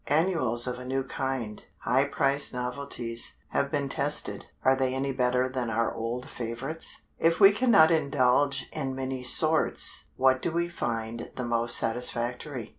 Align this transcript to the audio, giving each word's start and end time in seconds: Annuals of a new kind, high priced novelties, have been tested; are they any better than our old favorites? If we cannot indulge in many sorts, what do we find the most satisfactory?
Annuals 0.07 0.65
of 0.65 0.79
a 0.79 0.83
new 0.83 1.03
kind, 1.03 1.63
high 1.81 2.05
priced 2.05 2.55
novelties, 2.55 3.35
have 3.49 3.69
been 3.69 3.87
tested; 3.87 4.47
are 4.65 4.75
they 4.75 4.95
any 4.95 5.11
better 5.11 5.47
than 5.47 5.69
our 5.69 5.93
old 5.93 6.27
favorites? 6.27 7.01
If 7.19 7.39
we 7.39 7.51
cannot 7.51 7.91
indulge 7.91 8.67
in 8.73 8.95
many 8.95 9.21
sorts, 9.21 10.05
what 10.17 10.41
do 10.41 10.51
we 10.51 10.69
find 10.69 11.29
the 11.35 11.43
most 11.45 11.77
satisfactory? 11.77 12.69